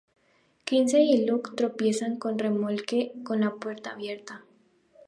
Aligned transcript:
Kinsey 0.65 1.11
y 1.13 1.27
Luke 1.27 1.51
tropiezan 1.55 2.17
con 2.17 2.33
un 2.33 2.39
remolque 2.39 3.13
con 3.23 3.41
la 3.41 3.53
puerta 3.53 3.91
abierta. 3.91 4.43